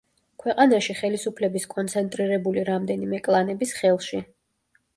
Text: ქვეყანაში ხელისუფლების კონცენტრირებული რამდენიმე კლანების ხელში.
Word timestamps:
ქვეყანაში 0.43 0.95
ხელისუფლების 1.01 1.67
კონცენტრირებული 1.75 2.65
რამდენიმე 2.73 3.23
კლანების 3.29 3.77
ხელში. 3.83 4.27